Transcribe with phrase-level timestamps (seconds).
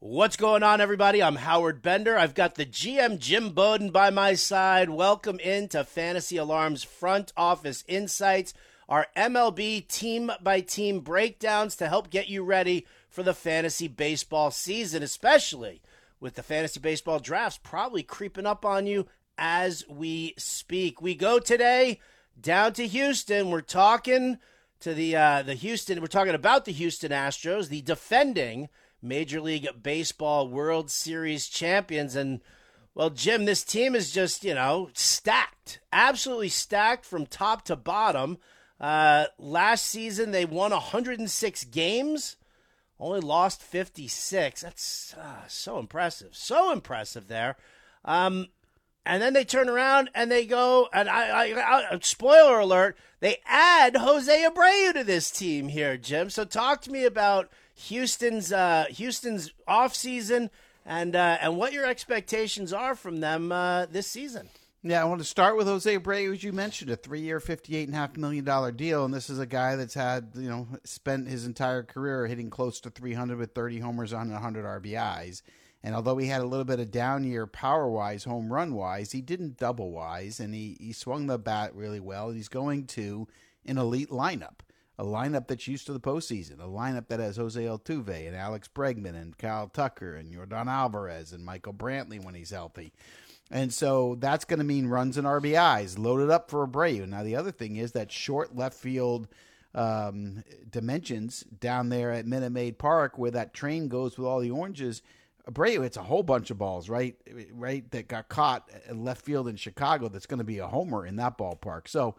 [0.00, 1.20] What's going on, everybody?
[1.20, 2.16] I'm Howard Bender.
[2.16, 4.90] I've got the GM Jim Bowden by my side.
[4.90, 8.54] Welcome into Fantasy Alarm's front office insights,
[8.88, 14.52] our MLB team by team breakdowns to help get you ready for the fantasy baseball
[14.52, 15.82] season, especially
[16.20, 21.02] with the fantasy baseball drafts probably creeping up on you as we speak.
[21.02, 21.98] We go today
[22.40, 23.50] down to Houston.
[23.50, 24.38] We're talking
[24.78, 26.00] to the uh, the Houston.
[26.00, 28.68] We're talking about the Houston Astros, the defending
[29.02, 32.16] Major League Baseball World Series champions.
[32.16, 32.40] And,
[32.94, 38.38] well, Jim, this team is just, you know, stacked, absolutely stacked from top to bottom.
[38.80, 42.36] Uh, last season, they won 106 games,
[43.00, 44.60] only lost 56.
[44.62, 46.36] That's uh, so impressive.
[46.36, 47.56] So impressive there.
[48.04, 48.48] Um,
[49.08, 53.38] and then they turn around and they go, and I, I, I, spoiler alert, they
[53.46, 56.28] add Jose Abreu to this team here, Jim.
[56.28, 57.48] So talk to me about
[57.78, 60.50] Houston's uh, Houston's off season
[60.84, 64.48] and uh, and what your expectations are from them uh, this season.
[64.82, 67.94] Yeah, I want to start with Jose Abreu, as you mentioned, a three-year, fifty-eight and
[67.94, 71.28] a half million dollar deal, and this is a guy that's had you know spent
[71.28, 75.42] his entire career hitting close to three hundred with thirty homers on hundred RBIs.
[75.80, 79.12] And although he had a little bit of down year power wise, home run wise,
[79.12, 82.28] he didn't double wise, and he, he swung the bat really well.
[82.28, 83.28] And He's going to
[83.64, 84.60] an elite lineup
[84.98, 88.68] a lineup that's used to the postseason, a lineup that has Jose Altuve and Alex
[88.72, 92.92] Bregman and Kyle Tucker and Yordan Alvarez and Michael Brantley when he's healthy.
[93.50, 97.08] And so that's going to mean runs and RBIs loaded up for Abreu.
[97.08, 99.28] Now, the other thing is that short left field
[99.74, 104.50] um, dimensions down there at Minute Maid Park where that train goes with all the
[104.50, 105.00] oranges.
[105.48, 107.16] Abreu hits a whole bunch of balls, right?
[107.52, 110.08] Right, that got caught at left field in Chicago.
[110.08, 111.88] That's going to be a homer in that ballpark.
[111.88, 112.16] So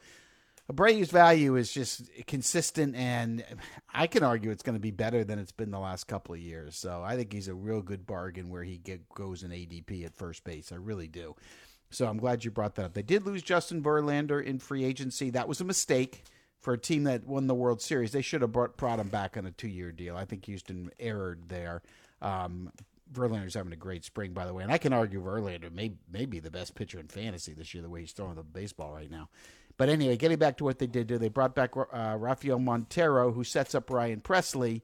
[0.69, 3.43] Abreu's value is just consistent, and
[3.91, 6.41] I can argue it's going to be better than it's been the last couple of
[6.41, 6.77] years.
[6.77, 10.15] So I think he's a real good bargain where he get, goes in ADP at
[10.15, 10.71] first base.
[10.71, 11.35] I really do.
[11.89, 12.93] So I'm glad you brought that up.
[12.93, 15.31] They did lose Justin Verlander in free agency.
[15.31, 16.23] That was a mistake
[16.59, 18.11] for a team that won the World Series.
[18.11, 20.15] They should have brought, brought him back on a two year deal.
[20.15, 21.81] I think Houston erred there.
[22.21, 22.71] Um,
[23.11, 26.27] Verlander's having a great spring, by the way, and I can argue Verlander may, may
[26.27, 29.09] be the best pitcher in fantasy this year, the way he's throwing the baseball right
[29.09, 29.29] now.
[29.79, 33.31] But anyway, getting back to what they did do, they brought back uh, Rafael Montero,
[33.31, 34.81] who sets up Ryan Pressly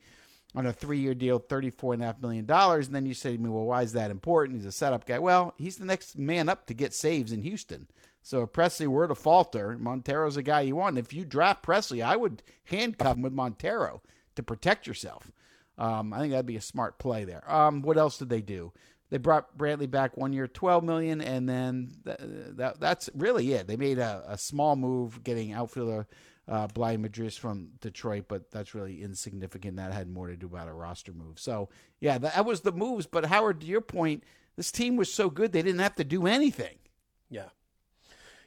[0.56, 2.88] on a three-year deal, thirty-four and a half million dollars.
[2.88, 5.20] And then you say to me, "Well, why is that important?" He's a setup guy.
[5.20, 7.88] Well, he's the next man up to get saves in Houston.
[8.22, 10.98] So if Pressly were to falter, Montero's a guy you want.
[10.98, 14.02] If you draft Pressly, I would handcuff him with Montero
[14.36, 15.30] to protect yourself.
[15.78, 17.44] Um, I think that'd be a smart play there.
[17.52, 18.72] Um, what else did they do?
[19.10, 22.18] They brought Brantley back one year, twelve million, and then th-
[22.56, 23.68] that, that's really it.
[23.68, 26.08] They made a, a small move, getting outfielder
[26.48, 29.78] uh, Bligh Madris from Detroit, but that's really insignificant.
[29.78, 31.40] That had more to do about a roster move.
[31.40, 33.08] So yeah, that was the moves.
[33.08, 34.24] But Howard, to your point,
[34.56, 36.78] this team was so good they didn't have to do anything.
[37.30, 37.50] Yeah.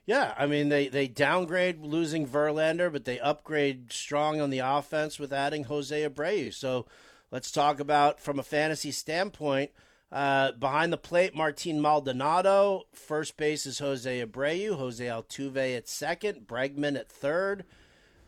[0.06, 5.18] Yeah, I mean they, they downgrade losing Verlander, but they upgrade strong on the offense
[5.18, 6.54] with adding Jose Abreu.
[6.54, 6.86] So
[7.30, 9.70] let's talk about from a fantasy standpoint
[10.10, 12.84] uh, behind the plate, Martin Maldonado.
[12.92, 14.76] First base is Jose Abreu.
[14.76, 16.46] Jose Altuve at second.
[16.46, 17.64] Bregman at third.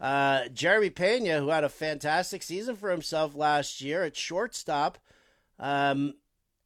[0.00, 4.98] Uh, Jeremy Pena, who had a fantastic season for himself last year at shortstop.
[5.58, 6.14] Um,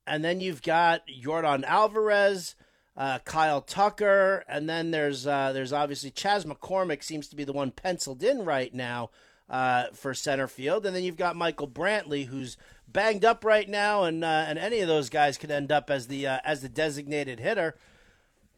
[0.06, 2.54] and then you've got Yordan Alvarez,
[2.96, 7.52] uh, Kyle Tucker, and then there's uh, there's obviously Chas McCormick seems to be the
[7.52, 9.10] one penciled in right now
[9.48, 12.56] uh, for center field, and then you've got Michael Brantley, who's
[12.94, 16.06] banged up right now, and uh, and any of those guys could end up as
[16.06, 17.74] the uh, as the designated hitter.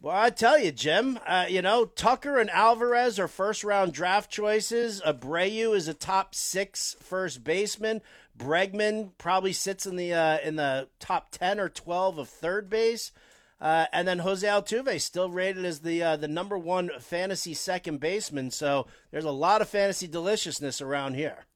[0.01, 4.31] Well, I tell you, Jim, uh, you know Tucker and Alvarez are first round draft
[4.31, 5.03] choices.
[5.05, 8.03] Abreu is a top six first baseman.
[8.39, 13.11] Bregman probably sits in the uh, in the top ten or twelve of third base.
[13.59, 18.01] Uh, and then Jose Altuve still rated as the uh, the number one fantasy second
[18.01, 18.51] baseman.
[18.51, 21.47] So there's a lot of fantasy deliciousness around here.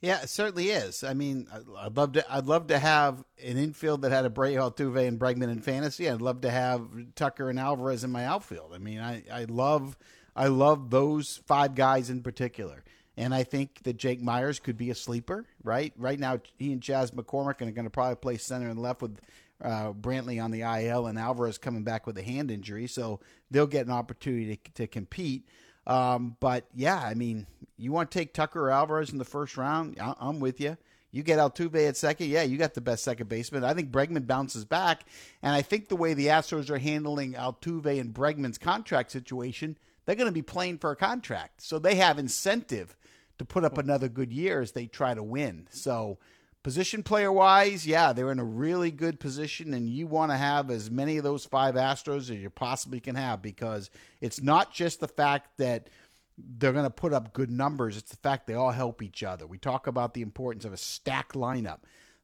[0.00, 1.04] Yeah, it certainly is.
[1.04, 1.46] I mean,
[1.78, 2.32] I'd love to.
[2.32, 6.08] I'd love to have an infield that had Abreu Altuve and Bregman in fantasy.
[6.08, 8.72] I'd love to have Tucker and Alvarez in my outfield.
[8.74, 9.98] I mean, I, I love
[10.34, 12.82] I love those five guys in particular.
[13.16, 15.92] And I think that Jake Meyers could be a sleeper, right?
[15.98, 19.18] Right now, he and Chas McCormick are going to probably play center and left with
[19.62, 23.20] uh, Brantley on the IL and Alvarez coming back with a hand injury, so
[23.50, 25.46] they'll get an opportunity to, to compete.
[25.86, 27.46] Um, but yeah, I mean,
[27.76, 29.98] you want to take Tucker or Alvarez in the first round?
[30.00, 30.76] I- I'm with you.
[31.12, 33.64] You get Altuve at second, yeah, you got the best second baseman.
[33.64, 35.02] I think Bregman bounces back,
[35.42, 40.14] and I think the way the Astros are handling Altuve and Bregman's contract situation, they're
[40.14, 42.96] going to be playing for a contract, so they have incentive
[43.38, 45.66] to put up another good year as they try to win.
[45.70, 46.18] So
[46.62, 50.70] Position player wise, yeah, they're in a really good position, and you want to have
[50.70, 53.90] as many of those five Astros as you possibly can have because
[54.20, 55.88] it's not just the fact that
[56.36, 59.46] they're going to put up good numbers, it's the fact they all help each other.
[59.46, 61.78] We talk about the importance of a stacked lineup.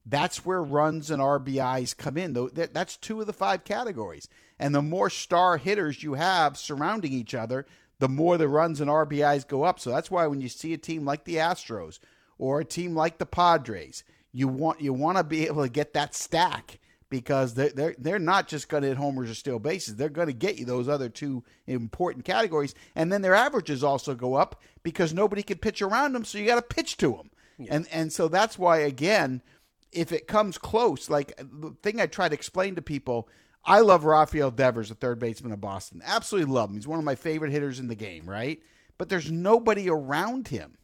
[0.05, 2.35] That's where runs and RBIs come in.
[2.53, 4.29] That's two of the five categories.
[4.59, 7.67] And the more star hitters you have surrounding each other,
[7.99, 9.81] the more the runs and RBIs go up.
[9.81, 11.99] So that's why when you see a team like the Astros
[12.39, 14.05] or a team like the Padres,
[14.37, 16.79] you want you want to be able to get that stack
[17.09, 19.97] because they're they're, they're not just going to hit homers or steal bases.
[19.97, 24.15] They're going to get you those other two important categories, and then their averages also
[24.15, 26.23] go up because nobody can pitch around them.
[26.23, 27.77] So you got to pitch to them, yeah.
[27.77, 29.41] and and so that's why again,
[29.91, 33.29] if it comes close, like the thing I try to explain to people.
[33.69, 36.01] I love Rafael Devers, the third baseman of Boston.
[36.05, 36.77] Absolutely love him.
[36.77, 38.63] He's one of my favorite hitters in the game, right?
[38.97, 40.77] But there's nobody around him.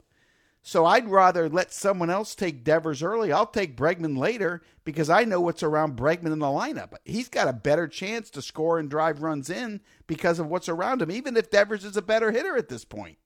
[0.64, 3.32] So I'd rather let someone else take Devers early.
[3.32, 6.94] I'll take Bregman later because I know what's around Bregman in the lineup.
[7.05, 11.03] He's got a better chance to score and drive runs in because of what's around
[11.03, 13.19] him, even if Devers is a better hitter at this point.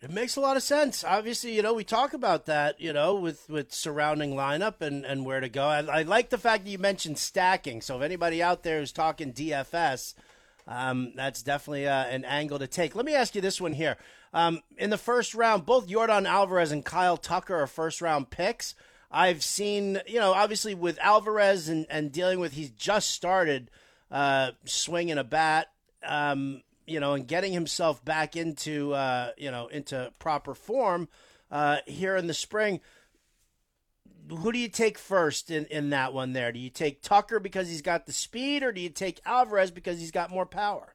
[0.00, 1.04] It makes a lot of sense.
[1.04, 5.26] Obviously, you know, we talk about that, you know, with, with surrounding lineup and, and
[5.26, 5.64] where to go.
[5.66, 7.82] I, I like the fact that you mentioned stacking.
[7.82, 10.14] So if anybody out there is talking DFS,
[10.70, 12.94] um, that's definitely uh, an angle to take.
[12.94, 13.96] Let me ask you this one here.
[14.32, 18.76] Um, in the first round, both Yordan Alvarez and Kyle Tucker are first round picks.
[19.10, 23.68] I've seen, you know, obviously with Alvarez and, and dealing with, he's just started
[24.12, 25.66] uh, swinging a bat,
[26.06, 31.08] um, you know, and getting himself back into, uh, you know, into proper form
[31.50, 32.80] uh, here in the spring.
[34.30, 36.52] Who do you take first in, in that one there?
[36.52, 39.98] Do you take Tucker because he's got the speed, or do you take Alvarez because
[39.98, 40.94] he's got more power?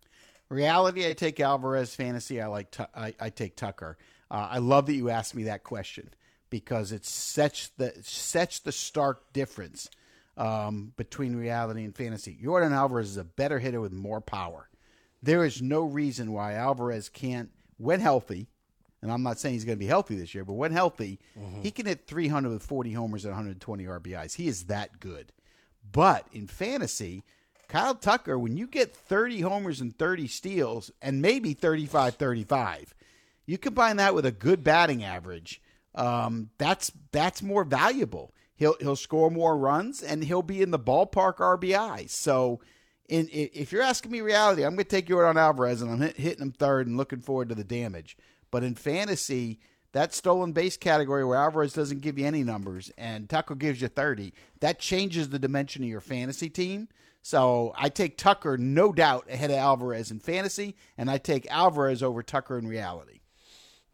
[0.49, 1.93] Reality, I take Alvarez.
[1.95, 2.75] Fantasy, I like.
[2.95, 3.97] I, I take Tucker.
[4.29, 6.09] Uh, I love that you asked me that question
[6.49, 9.89] because it's such the such the stark difference
[10.37, 12.37] um, between reality and fantasy.
[12.41, 14.69] Yordan Alvarez is a better hitter with more power.
[15.21, 18.47] There is no reason why Alvarez can't, when healthy,
[19.05, 21.61] and I'm not saying he's going to be healthy this year, but when healthy, mm-hmm.
[21.61, 24.33] he can hit 300 with 40 homers and 120 RBIs.
[24.33, 25.31] He is that good.
[25.91, 27.23] But in fantasy,
[27.67, 32.95] Kyle Tucker, when you get 30 homers and 30 steals and maybe 35 35,
[33.45, 35.61] you combine that with a good batting average.
[35.93, 38.33] Um, that's that's more valuable.
[38.55, 42.09] He'll he'll score more runs and he'll be in the ballpark RBI.
[42.09, 42.59] So,
[43.07, 46.17] in, if you're asking me reality, I'm going to take Yordan Alvarez and I'm hit,
[46.17, 48.17] hitting him third and looking forward to the damage.
[48.55, 49.59] But in fantasy,
[49.91, 53.89] that stolen base category where Alvarez doesn't give you any numbers and Tucker gives you
[53.89, 54.31] 30,
[54.61, 56.87] that changes the dimension of your fantasy team.
[57.21, 62.01] So I take Tucker, no doubt, ahead of Alvarez in fantasy, and I take Alvarez
[62.01, 63.19] over Tucker in reality.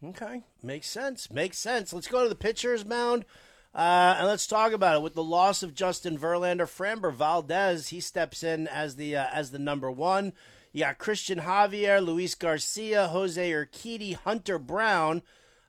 [0.05, 1.31] Okay, makes sense.
[1.31, 1.91] Makes sense.
[1.91, 3.25] Let's go to the pitcher's mound.
[3.73, 5.01] Uh, and let's talk about it.
[5.01, 9.49] With the loss of Justin Verlander, Framber Valdez, he steps in as the uh, as
[9.49, 10.33] the number one.
[10.73, 15.21] You got Cristian Javier, Luis Garcia, Jose Urquidy, Hunter Brown.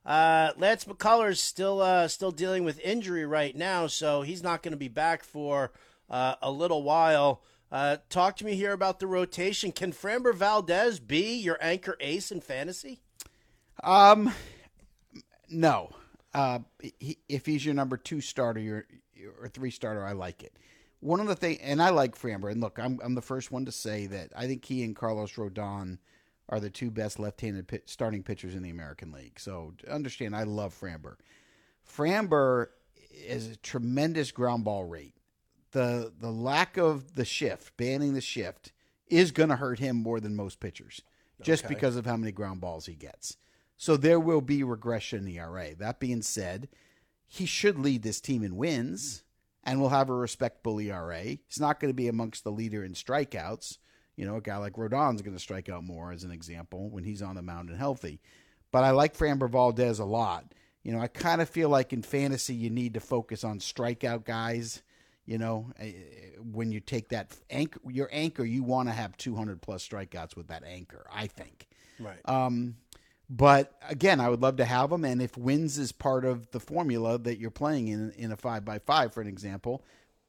[0.04, 4.72] Uh, Lance McCullers still uh, still dealing with injury right now, so he's not going
[4.72, 5.72] to be back for
[6.10, 7.42] uh, a little while.
[7.70, 9.72] Uh, talk to me here about the rotation.
[9.72, 13.00] Can Framber Valdez be your anchor ace in fantasy?
[13.82, 14.32] Um,
[15.48, 15.90] no.
[16.34, 16.60] Uh,
[16.98, 18.86] he, if he's your number two starter, your
[19.40, 20.52] or three starter, I like it.
[21.02, 22.50] One of the things, and I like Framber.
[22.50, 25.32] And look, I'm I'm the first one to say that I think he and Carlos
[25.32, 25.98] Rodon
[26.48, 29.38] are the two best left-handed pit, starting pitchers in the American League.
[29.40, 31.16] So understand, I love Framber.
[31.88, 32.68] Framber
[33.10, 35.14] is a tremendous ground ball rate
[35.72, 38.72] the the lack of the shift, banning the shift,
[39.08, 41.02] is going to hurt him more than most pitchers,
[41.42, 41.74] just okay.
[41.74, 43.36] because of how many ground balls he gets.
[43.76, 45.74] So there will be regression in the ERA.
[45.74, 46.68] That being said,
[47.26, 49.24] he should lead this team in wins
[49.64, 51.22] and will have a respectable ERA.
[51.22, 53.78] He's not going to be amongst the leader in strikeouts.
[54.16, 57.04] You know, a guy like Rodon's going to strike out more, as an example, when
[57.04, 58.20] he's on the mound and healthy.
[58.70, 60.52] But I like Framber Valdez a lot.
[60.82, 64.24] You know, I kind of feel like in fantasy you need to focus on strikeout
[64.24, 64.82] guys
[65.24, 65.92] you know, eh,
[66.40, 70.48] when you take that anchor, your anchor, you want to have 200 plus strikeouts with
[70.48, 71.06] that anchor.
[71.12, 71.66] I think.
[72.00, 72.18] Right.
[72.24, 72.76] Um,
[73.34, 75.06] but again, I would love to have them.
[75.06, 78.62] And if wins is part of the formula that you're playing in in a five
[78.62, 79.82] by five, for an example,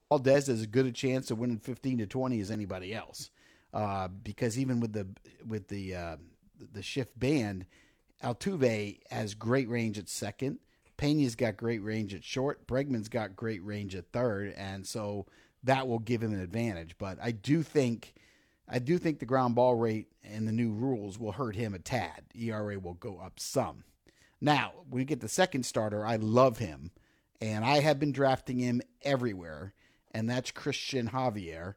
[0.08, 3.30] Valdez has as good a chance of winning 15 to 20 as anybody else.
[3.74, 5.06] Uh, because even with the
[5.46, 6.16] with the uh,
[6.72, 7.66] the shift band,
[8.24, 10.60] Altuve has great range at second.
[10.96, 12.66] Pena's got great range at short.
[12.68, 15.26] Bregman's got great range at third, and so
[15.64, 16.96] that will give him an advantage.
[16.98, 18.14] But I do think,
[18.74, 21.80] I do think the ground ball rate and the new rules will hurt him a
[21.80, 22.24] tad.
[22.34, 23.84] ERA will go up some.
[24.42, 26.90] Now, we get the second starter, I love him,
[27.40, 29.76] and I have been drafting him everywhere,
[30.12, 31.76] and that's Cristian Javier.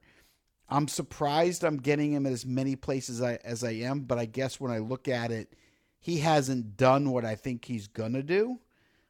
[0.71, 4.73] I'm surprised I'm getting him as many places as I am, but I guess when
[4.73, 5.53] I look at it,
[6.01, 8.59] he hasn't done what I think he's gonna do,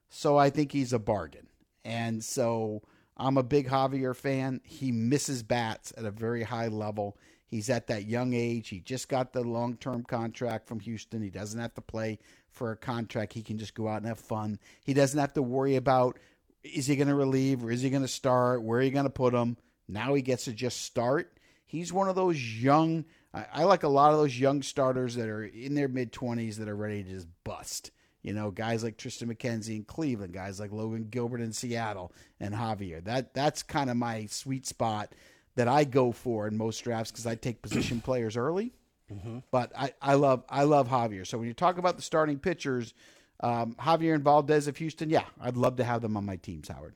[0.08, 1.46] so I think he's a bargain.
[1.84, 2.82] And so
[3.16, 4.60] I'm a big Javier fan.
[4.64, 7.16] He misses bats at a very high level.
[7.46, 8.68] He's at that young age.
[8.68, 11.22] He just got the long term contract from Houston.
[11.22, 12.18] He doesn't have to play
[12.50, 13.32] for a contract.
[13.32, 14.58] He can just go out and have fun.
[14.84, 16.18] He doesn't have to worry about
[16.64, 18.62] is he going to relieve or is he going to start?
[18.62, 19.56] Where are you going to put him?
[19.88, 21.32] Now he gets to just start.
[21.64, 23.04] He's one of those young.
[23.32, 26.58] I, I like a lot of those young starters that are in their mid twenties
[26.58, 27.92] that are ready to just bust.
[28.22, 32.54] You know, guys like Triston McKenzie in Cleveland, guys like Logan Gilbert in Seattle, and
[32.54, 33.04] Javier.
[33.04, 35.12] That that's kind of my sweet spot
[35.56, 38.72] that I go for in most drafts because I take position players early.
[39.12, 39.38] Mm-hmm.
[39.50, 41.26] But I, I love I love Javier.
[41.26, 42.94] So when you talk about the starting pitchers,
[43.40, 46.68] um, Javier and Valdez of Houston, yeah, I'd love to have them on my teams,
[46.68, 46.94] Howard.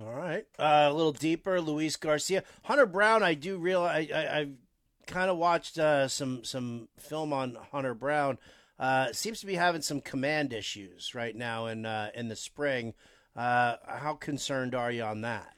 [0.00, 3.22] All right, uh, a little deeper, Luis Garcia, Hunter Brown.
[3.22, 4.48] I do realize I, I, I
[5.08, 8.38] kind of watched uh, some some film on Hunter Brown.
[8.78, 12.94] Uh, seems to be having some command issues right now in uh, in the spring.
[13.34, 15.52] Uh, how concerned are you on that?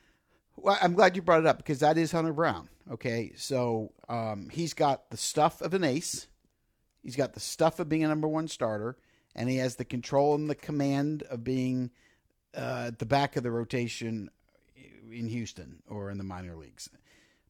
[0.62, 2.68] Well, I'm glad you brought it up because that is Hunter Brown.
[2.90, 6.26] Okay, so um, he's got the stuff of an ace,
[7.02, 8.96] he's got the stuff of being a number one starter,
[9.34, 11.90] and he has the control and the command of being
[12.56, 14.28] uh, at the back of the rotation
[15.10, 16.90] in Houston or in the minor leagues.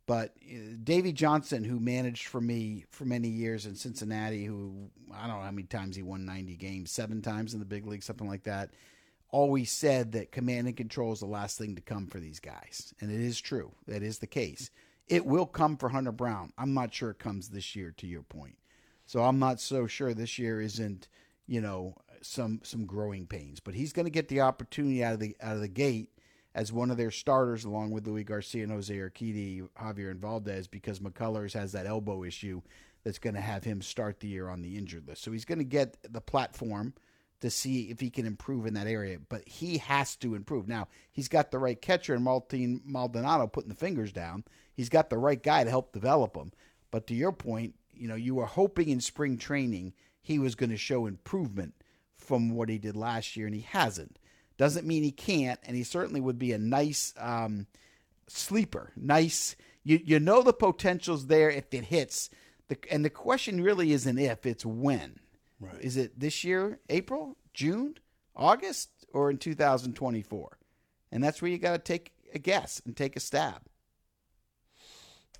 [0.06, 5.26] But uh, Davey Johnson, who managed for me for many years in Cincinnati, who I
[5.26, 8.02] don't know how many times he won 90 games, seven times in the big league,
[8.02, 8.70] something like that,
[9.32, 12.94] always said that command and control is the last thing to come for these guys.
[13.00, 13.72] And it is true.
[13.86, 14.70] That is the case.
[15.06, 16.52] It will come for Hunter Brown.
[16.56, 18.58] I'm not sure it comes this year, to your point.
[19.06, 21.08] So I'm not so sure this year isn't,
[21.46, 23.58] you know, some some growing pains.
[23.58, 26.10] But he's going to get the opportunity out of the out of the gate
[26.54, 30.66] as one of their starters, along with Luis Garcia and Jose Urquidy, Javier and Valdez,
[30.66, 32.60] because McCullers has that elbow issue
[33.04, 35.22] that's going to have him start the year on the injured list.
[35.22, 36.94] So he's going to get the platform
[37.40, 40.68] to see if he can improve in that area, but he has to improve.
[40.68, 44.44] Now, he's got the right catcher in Martin Maldonado putting the fingers down.
[44.74, 46.52] He's got the right guy to help develop him.
[46.90, 50.70] But to your point, you know, you were hoping in spring training he was going
[50.70, 51.74] to show improvement
[52.16, 54.18] from what he did last year, and he hasn't.
[54.58, 57.66] Doesn't mean he can't, and he certainly would be a nice um,
[58.28, 58.92] sleeper.
[58.96, 62.28] Nice, you you know the potential's there if it hits.
[62.68, 65.18] The, and the question really isn't if, it's when.
[65.60, 65.80] Right.
[65.80, 67.96] Is it this year, April, June,
[68.34, 70.58] August, or in 2024?
[71.12, 73.62] And that's where you got to take a guess and take a stab.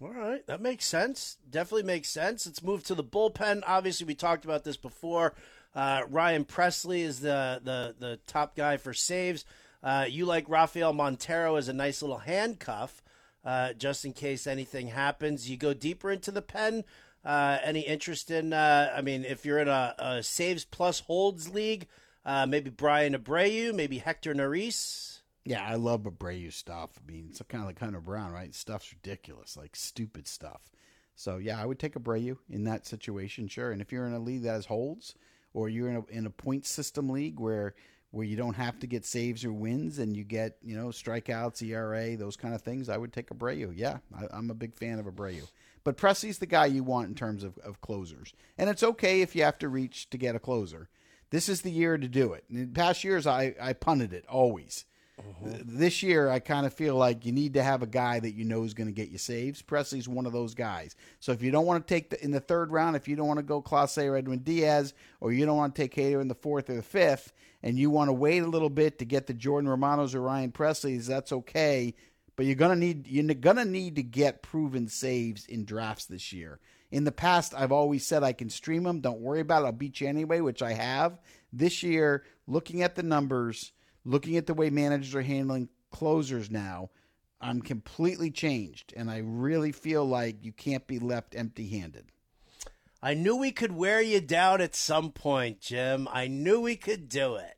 [0.02, 1.36] All right, that makes sense.
[1.48, 2.46] Definitely makes sense.
[2.46, 3.62] Let's move to the bullpen.
[3.66, 5.34] Obviously, we talked about this before.
[5.74, 9.44] Uh, Ryan Pressly is the, the, the top guy for saves.
[9.82, 13.02] Uh, you like Rafael Montero as a nice little handcuff,
[13.44, 15.50] uh, just in case anything happens.
[15.50, 16.84] You go deeper into the pen.
[17.24, 18.52] Uh, any interest in?
[18.52, 21.86] Uh, I mean, if you're in a, a saves plus holds league,
[22.24, 25.20] uh, maybe Bryan Abreu, maybe Hector Neris.
[25.44, 26.90] Yeah, I love Abreu stuff.
[26.98, 28.54] I mean, it's kind of like Hunter Brown, right?
[28.54, 30.70] Stuff's ridiculous, like stupid stuff.
[31.14, 33.72] So yeah, I would take Abreu in that situation, sure.
[33.72, 35.14] And if you're in a league that has holds,
[35.52, 37.74] or you're in a in a point system league where
[38.10, 41.62] where you don't have to get saves or wins and you get you know strikeouts,
[41.62, 43.72] ERA, those kind of things, I would take Abreu.
[43.74, 45.46] Yeah, I, I'm a big fan of Abreu.
[45.82, 48.34] But Pressly's the guy you want in terms of, of closers.
[48.58, 50.88] And it's okay if you have to reach to get a closer.
[51.30, 52.44] This is the year to do it.
[52.50, 54.84] In past years, I, I punted it always.
[55.18, 55.50] Uh-huh.
[55.50, 58.32] Uh, this year, I kind of feel like you need to have a guy that
[58.32, 59.62] you know is going to get you saves.
[59.62, 60.96] Pressly's one of those guys.
[61.20, 63.28] So if you don't want to take the, in the third round, if you don't
[63.28, 66.28] want to go Clase or Edwin Diaz, or you don't want to take Hader in
[66.28, 69.26] the fourth or the fifth, and you want to wait a little bit to get
[69.26, 71.94] the Jordan Romanos or Ryan Pressly's, that's okay.
[72.36, 76.58] But you're gonna need you're gonna need to get proven saves in drafts this year.
[76.90, 79.00] In the past, I've always said I can stream them.
[79.00, 79.66] Don't worry about it.
[79.66, 81.18] I'll beat you anyway, which I have.
[81.52, 83.72] This year, looking at the numbers,
[84.04, 86.90] looking at the way managers are handling closers now,
[87.40, 92.06] I'm completely changed, and I really feel like you can't be left empty-handed.
[93.02, 96.06] I knew we could wear you down at some point, Jim.
[96.10, 97.56] I knew we could do it.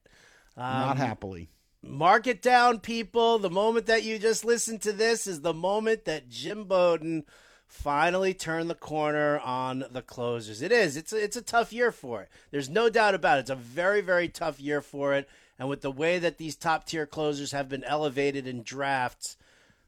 [0.56, 1.50] Um, Not happily.
[1.82, 3.38] Mark it down, people.
[3.38, 7.24] The moment that you just listened to this is the moment that Jim Bowden
[7.66, 10.62] finally turned the corner on the closers.
[10.62, 10.96] It is.
[10.96, 12.28] It's a, it's a tough year for it.
[12.50, 13.40] There's no doubt about it.
[13.42, 15.28] It's a very very tough year for it.
[15.58, 19.36] And with the way that these top tier closers have been elevated in drafts,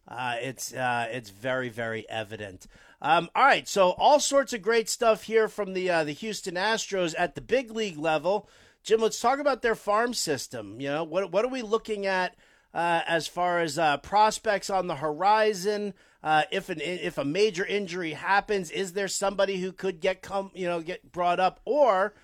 [0.08, 2.66] uh, it's uh, it's very very evident.
[3.00, 6.54] Um, all right, so all sorts of great stuff here from the uh, the Houston
[6.54, 8.48] Astros at the big league level.
[8.82, 10.80] Jim, let's talk about their farm system.
[10.80, 12.34] You know, what what are we looking at
[12.72, 15.94] uh, as far as uh, prospects on the horizon?
[16.22, 20.50] Uh, if an if a major injury happens, is there somebody who could get come
[20.54, 22.14] you know get brought up, or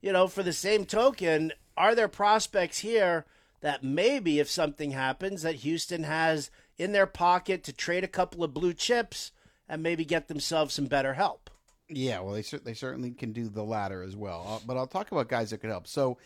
[0.00, 3.24] you know, for the same token, are there prospects here
[3.60, 8.44] that maybe if something happens, that Houston has in their pocket to trade a couple
[8.44, 9.32] of blue chips
[9.68, 11.50] and maybe get themselves some better help?
[11.88, 14.44] Yeah, well, they they certainly can do the latter as well.
[14.46, 15.86] Uh, but I'll talk about guys that could help.
[15.86, 16.18] So,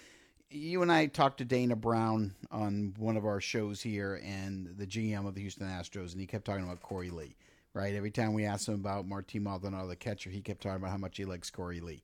[0.50, 4.86] you and I talked to Dana Brown on one of our shows here, and the
[4.86, 7.36] GM of the Houston Astros, and he kept talking about Corey Lee.
[7.74, 10.90] Right, every time we asked him about Martin Maldonado, the catcher, he kept talking about
[10.90, 12.02] how much he likes Corey Lee.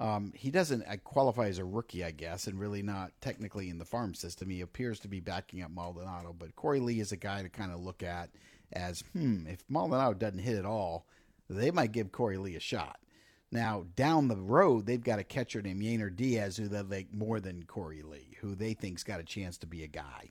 [0.00, 3.78] Um, he doesn't uh, qualify as a rookie, I guess, and really not technically in
[3.78, 4.48] the farm system.
[4.48, 7.72] He appears to be backing up Maldonado, but Corey Lee is a guy to kind
[7.72, 8.30] of look at
[8.72, 11.06] as, hmm, if Maldonado doesn't hit at all,
[11.50, 13.00] they might give Corey Lee a shot.
[13.50, 17.40] Now, down the road, they've got a catcher named Yainer Diaz who they like more
[17.40, 20.30] than Corey Lee, who they think's got a chance to be a guy.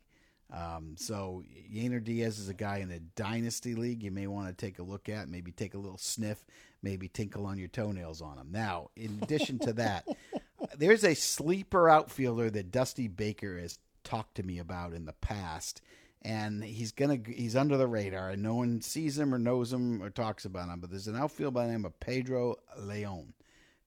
[0.52, 4.54] Um, so Yainer Diaz is a guy in a dynasty league you may want to
[4.54, 6.46] take a look at, maybe take a little sniff,
[6.82, 8.48] maybe tinkle on your toenails on him.
[8.52, 10.08] Now, in addition to that,
[10.78, 15.82] there's a sleeper outfielder that Dusty Baker has talked to me about in the past,
[16.22, 20.02] and he's gonna he's under the radar, and no one sees him or knows him
[20.02, 20.80] or talks about him.
[20.80, 23.34] But there's an outfield by the name of Pedro Leon,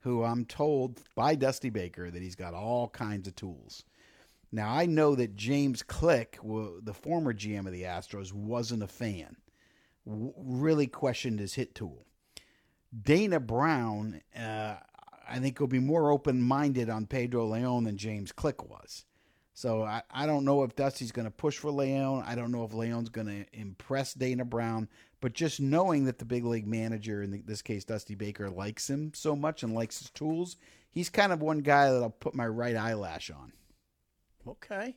[0.00, 3.84] who I'm told by Dusty Baker that he's got all kinds of tools.
[4.52, 9.36] Now I know that James Click, the former GM of the Astros, wasn't a fan.
[10.04, 12.06] Really questioned his hit tool.
[13.02, 14.76] Dana Brown, uh,
[15.28, 19.04] I think, will be more open minded on Pedro Leon than James Click was.
[19.54, 22.24] So I, I don't know if Dusty's going to push for Leon.
[22.26, 24.88] I don't know if Leon's going to impress Dana Brown.
[25.20, 29.12] But just knowing that the big league manager, in this case Dusty Baker, likes him
[29.14, 30.56] so much and likes his tools,
[30.90, 33.52] he's kind of one guy that I'll put my right eyelash on.
[34.46, 34.96] Okay.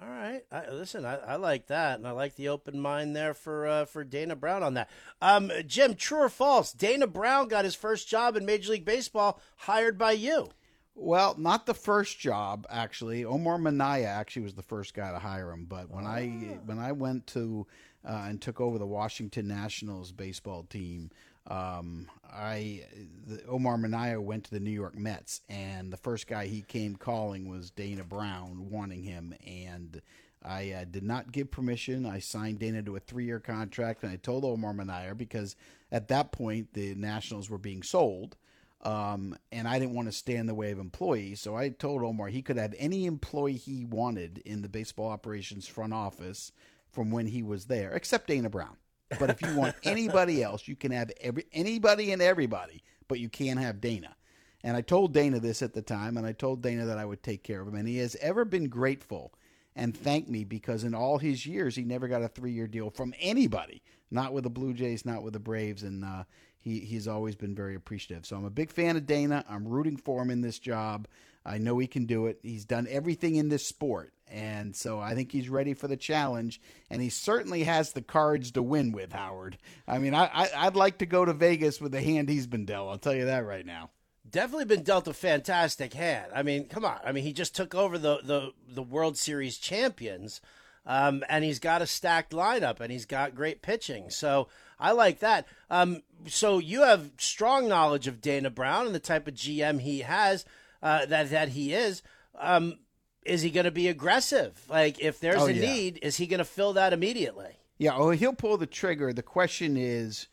[0.00, 0.42] All right.
[0.52, 3.84] I, listen, I, I, like that, and I like the open mind there for uh,
[3.86, 4.90] for Dana Brown on that.
[5.22, 6.72] Um, Jim, true or false?
[6.72, 10.48] Dana Brown got his first job in Major League Baseball hired by you.
[10.94, 13.24] Well, not the first job actually.
[13.24, 15.66] Omar Minaya actually was the first guy to hire him.
[15.66, 16.10] But when oh.
[16.10, 17.66] I when I went to
[18.04, 21.10] uh, and took over the Washington Nationals baseball team,
[21.48, 22.82] um, I
[23.26, 26.96] the, Omar Minaya went to the New York Mets, and the first guy he came
[26.96, 30.00] calling was Dana Brown, wanting him, and
[30.44, 32.06] I uh, did not give permission.
[32.06, 35.56] I signed Dana to a three-year contract, and I told Omar Minaya because
[35.90, 38.36] at that point the Nationals were being sold.
[38.82, 42.02] Um, and I didn't want to stand in the way of employees, so I told
[42.02, 46.52] Omar he could have any employee he wanted in the baseball operations front office
[46.92, 48.76] from when he was there, except Dana Brown.
[49.18, 53.28] But if you want anybody else, you can have every anybody and everybody, but you
[53.28, 54.16] can't have Dana.
[54.64, 57.22] And I told Dana this at the time, and I told Dana that I would
[57.22, 57.76] take care of him.
[57.76, 59.32] And he has ever been grateful
[59.76, 62.90] and thanked me because in all his years, he never got a three year deal
[62.90, 65.82] from anybody, not with the Blue Jays, not with the Braves.
[65.82, 66.24] And uh,
[66.58, 68.26] he, he's always been very appreciative.
[68.26, 69.44] So I'm a big fan of Dana.
[69.48, 71.06] I'm rooting for him in this job.
[71.44, 72.40] I know he can do it.
[72.42, 74.12] He's done everything in this sport.
[74.28, 76.60] And so I think he's ready for the challenge,
[76.90, 79.56] and he certainly has the cards to win with Howard.
[79.86, 82.64] I mean, I, I, would like to go to Vegas with the hand he's been
[82.64, 82.88] dealt.
[82.88, 83.90] I'll tell you that right now.
[84.28, 86.32] Definitely been dealt a fantastic hand.
[86.34, 86.98] I mean, come on.
[87.04, 90.40] I mean, he just took over the the, the World Series champions,
[90.84, 94.10] um, and he's got a stacked lineup, and he's got great pitching.
[94.10, 94.48] So
[94.80, 95.46] I like that.
[95.70, 100.00] Um, so you have strong knowledge of Dana Brown and the type of GM he
[100.00, 100.44] has,
[100.82, 102.02] uh, that that he is.
[102.38, 102.78] Um,
[103.26, 104.60] is he going to be aggressive?
[104.68, 105.72] Like, if there's oh, a yeah.
[105.72, 107.58] need, is he going to fill that immediately?
[107.78, 109.12] Yeah, oh, he'll pull the trigger.
[109.12, 110.28] The question is,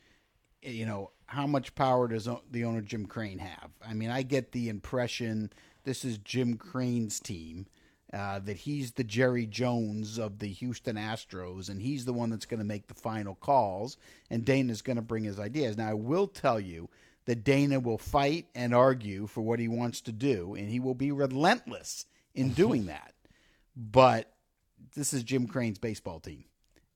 [0.61, 3.71] you know, how much power does the owner Jim Crane have?
[3.85, 5.51] I mean, I get the impression
[5.83, 7.67] this is Jim Crane's team.
[8.13, 12.45] Uh, that he's the Jerry Jones of the Houston Astros, and he's the one that's
[12.45, 13.97] going to make the final calls,
[14.29, 15.77] and Dana's going to bring his ideas.
[15.77, 16.89] Now, I will tell you
[17.25, 20.93] that Dana will fight and argue for what he wants to do, and he will
[20.93, 22.55] be relentless in mm-hmm.
[22.55, 23.13] doing that.
[23.75, 24.31] But
[24.95, 26.45] this is Jim Crane's baseball team.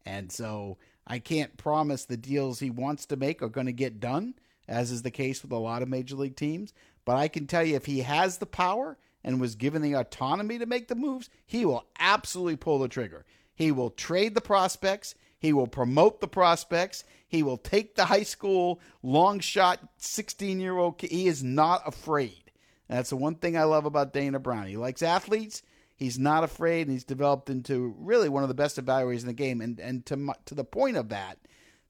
[0.05, 3.99] And so I can't promise the deals he wants to make are going to get
[3.99, 4.35] done,
[4.67, 6.73] as is the case with a lot of major league teams.
[7.05, 10.59] But I can tell you if he has the power and was given the autonomy
[10.59, 13.25] to make the moves, he will absolutely pull the trigger.
[13.55, 15.15] He will trade the prospects.
[15.39, 17.03] He will promote the prospects.
[17.27, 21.01] He will take the high school long shot 16 year old.
[21.01, 22.46] He is not afraid.
[22.87, 24.67] That's the one thing I love about Dana Brown.
[24.67, 25.63] He likes athletes.
[25.95, 29.33] He's not afraid, and he's developed into really one of the best evaluators in the
[29.33, 29.61] game.
[29.61, 31.39] And and to to the point of that,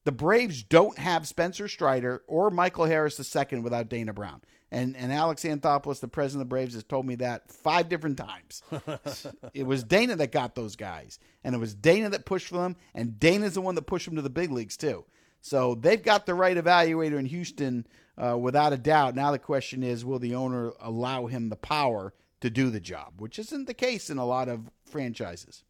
[0.06, 4.42] the Braves don't have Spencer Strider or Michael Harris II without Dana Brown.
[4.72, 8.18] And and Alex Anthopoulos, the president of the Braves, has told me that five different
[8.18, 8.64] times.
[9.54, 12.78] it was Dana that got those guys, and it was Dana that pushed for them,
[12.94, 15.06] and Dana's the one that pushed them to the big leagues too.
[15.48, 19.16] So they've got the right evaluator in Houston, uh, without a doubt.
[19.16, 23.14] Now the question is, will the owner allow him the power to do the job,
[23.18, 25.64] which isn't the case in a lot of franchises.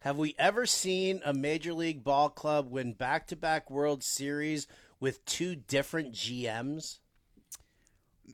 [0.00, 4.66] Have we ever seen a major league ball club win back to back World Series
[5.00, 6.98] with two different GMs?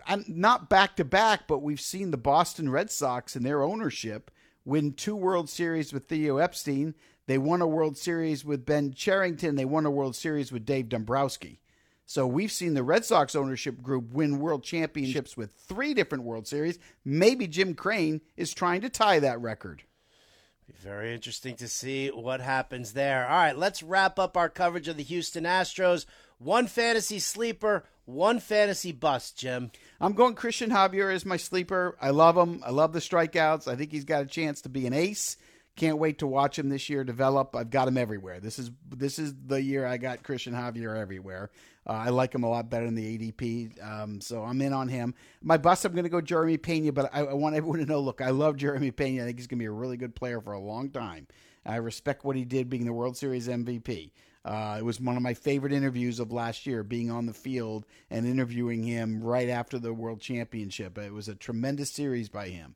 [0.06, 4.30] I'm not back to back, but we've seen the Boston Red Sox and their ownership
[4.64, 6.94] win two World Series with Theo Epstein.
[7.28, 9.56] They won a World Series with Ben Cherington.
[9.56, 11.60] They won a World Series with Dave Dombrowski.
[12.06, 16.48] So we've seen the Red Sox ownership group win world championships with three different World
[16.48, 16.78] Series.
[17.04, 19.82] Maybe Jim Crane is trying to tie that record.
[20.66, 23.28] Be very interesting to see what happens there.
[23.28, 26.06] All right, let's wrap up our coverage of the Houston Astros.
[26.38, 29.70] One fantasy sleeper, one fantasy bust, Jim.
[30.00, 31.94] I'm going Cristian Javier as my sleeper.
[32.00, 32.62] I love him.
[32.64, 33.68] I love the strikeouts.
[33.68, 35.36] I think he's got a chance to be an ace.
[35.78, 37.54] Can't wait to watch him this year develop.
[37.54, 38.40] I've got him everywhere.
[38.40, 41.50] This is this is the year I got Cristian Javier everywhere.
[41.86, 44.88] Uh, I like him a lot better than the ADP, um, so I'm in on
[44.88, 45.14] him.
[45.40, 48.00] My bust, I'm going to go Jeremy Pena, but I, I, want everyone to know.
[48.00, 49.22] Look, I love Jeremy Pena.
[49.22, 51.28] I think he's going to be a really good player for a long time.
[51.64, 54.10] I respect what he did, being the World Series MVP.
[54.44, 57.86] Uh, it was one of my favorite interviews of last year, being on the field
[58.10, 60.98] and interviewing him right after the World Championship.
[60.98, 62.74] It was a tremendous series by him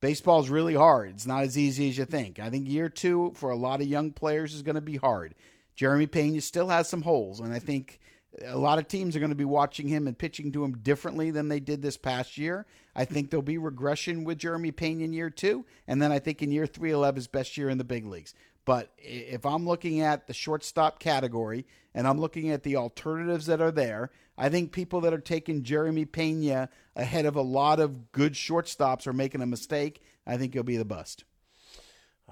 [0.00, 1.10] baseball's really hard.
[1.10, 2.38] It's not as easy as you think.
[2.38, 5.34] I think year two for a lot of young players is going to be hard.
[5.74, 8.00] Jeremy Pena still has some holes, and I think
[8.44, 11.30] a lot of teams are going to be watching him and pitching to him differently
[11.30, 12.66] than they did this past year.
[12.94, 16.42] I think there'll be regression with Jeremy Pena in year two, and then I think
[16.42, 18.34] in year three he'll have his best year in the big leagues.
[18.68, 23.62] But if I'm looking at the shortstop category and I'm looking at the alternatives that
[23.62, 28.12] are there, I think people that are taking Jeremy Pena ahead of a lot of
[28.12, 30.02] good shortstops are making a mistake.
[30.26, 31.24] I think he'll be the bust.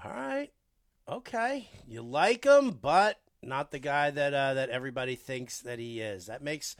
[0.04, 0.50] All right.
[1.08, 1.70] Okay.
[1.88, 6.26] You like him, but not the guy that uh, that everybody thinks that he is.
[6.26, 6.76] That makes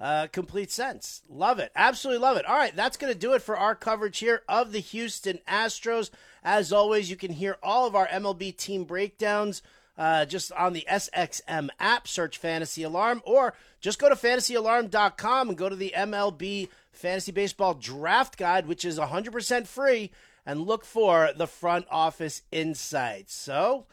[0.00, 1.22] uh, complete sense.
[1.28, 1.70] Love it.
[1.76, 2.46] Absolutely love it.
[2.46, 6.10] All right, that's going to do it for our coverage here of the Houston Astros.
[6.42, 9.62] As always, you can hear all of our MLB team breakdowns
[9.98, 15.58] uh, just on the SXM app, search Fantasy Alarm, or just go to fantasyalarm.com and
[15.58, 20.10] go to the MLB Fantasy Baseball Draft Guide, which is 100% free,
[20.46, 23.34] and look for the front office insights.
[23.34, 23.84] So,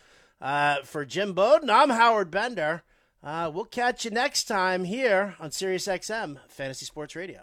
[0.42, 2.84] uh, for Jim Bowden, I'm Howard Bender.
[3.24, 7.42] Uh, we'll catch you next time here on SiriusXM Fantasy Sports Radio.